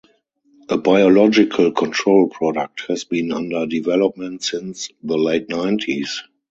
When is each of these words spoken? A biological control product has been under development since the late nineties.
A 0.69 0.77
biological 0.79 1.71
control 1.73 2.27
product 2.27 2.87
has 2.87 3.03
been 3.03 3.31
under 3.31 3.67
development 3.67 4.43
since 4.43 4.89
the 5.03 5.15
late 5.15 5.47
nineties. 5.47 6.23